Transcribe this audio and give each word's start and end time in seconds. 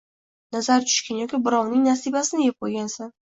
nazar 0.55 0.85
tushgan 0.87 1.19
yoki 1.19 1.39
birovning 1.49 1.85
nasibasini 1.89 2.49
yeb 2.51 2.59
qo‘ygansan 2.67 3.15